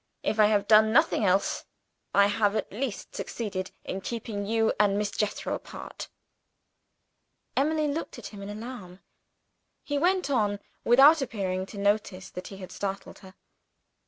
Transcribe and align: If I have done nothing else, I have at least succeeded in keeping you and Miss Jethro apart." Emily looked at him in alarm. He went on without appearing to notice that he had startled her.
If 0.23 0.39
I 0.39 0.47
have 0.47 0.67
done 0.67 0.91
nothing 0.91 1.25
else, 1.25 1.63
I 2.11 2.25
have 2.25 2.55
at 2.55 2.71
least 2.73 3.13
succeeded 3.15 3.69
in 3.85 4.01
keeping 4.01 4.47
you 4.47 4.73
and 4.79 4.97
Miss 4.97 5.11
Jethro 5.11 5.53
apart." 5.53 6.07
Emily 7.55 7.87
looked 7.87 8.17
at 8.17 8.25
him 8.33 8.41
in 8.41 8.49
alarm. 8.49 9.01
He 9.83 9.99
went 9.99 10.27
on 10.31 10.59
without 10.83 11.21
appearing 11.21 11.67
to 11.67 11.77
notice 11.77 12.31
that 12.31 12.47
he 12.47 12.57
had 12.57 12.71
startled 12.71 13.19
her. 13.19 13.35